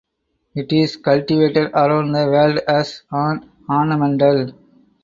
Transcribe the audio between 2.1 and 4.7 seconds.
the world as an ornamental.